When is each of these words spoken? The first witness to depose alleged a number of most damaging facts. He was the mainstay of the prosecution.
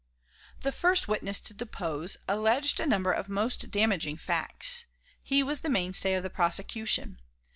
The 0.61 0.71
first 0.71 1.07
witness 1.07 1.39
to 1.41 1.53
depose 1.53 2.17
alleged 2.27 2.79
a 2.79 2.87
number 2.87 3.11
of 3.11 3.29
most 3.29 3.69
damaging 3.69 4.17
facts. 4.17 4.85
He 5.21 5.43
was 5.43 5.59
the 5.59 5.69
mainstay 5.69 6.15
of 6.15 6.23
the 6.23 6.31
prosecution. 6.31 7.19